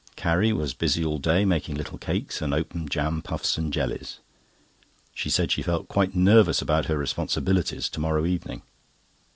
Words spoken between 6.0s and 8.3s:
nervous about her responsibilities to morrow